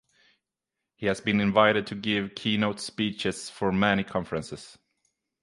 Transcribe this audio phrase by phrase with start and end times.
[0.95, 4.79] He has been invited to give keynote speeches for many conferences.